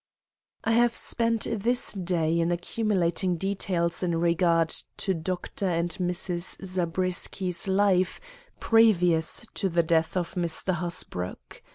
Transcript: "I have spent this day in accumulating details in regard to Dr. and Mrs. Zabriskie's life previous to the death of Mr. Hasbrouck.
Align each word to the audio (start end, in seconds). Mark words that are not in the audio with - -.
"I 0.63 0.71
have 0.71 0.95
spent 0.97 1.45
this 1.47 1.93
day 1.93 2.39
in 2.39 2.51
accumulating 2.51 3.37
details 3.37 4.01
in 4.01 4.15
regard 4.19 4.69
to 4.97 5.13
Dr. 5.13 5.67
and 5.69 5.91
Mrs. 5.91 6.65
Zabriskie's 6.65 7.67
life 7.67 8.19
previous 8.59 9.45
to 9.53 9.69
the 9.69 9.83
death 9.83 10.17
of 10.17 10.33
Mr. 10.33 10.73
Hasbrouck. 10.79 11.61